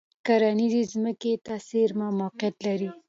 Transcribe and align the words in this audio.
کرنیزې 0.25 0.83
ځمکې 0.93 1.33
ته 1.45 1.55
څېرمه 1.67 2.07
موقعیت 2.19 2.55
لري. 2.65 2.89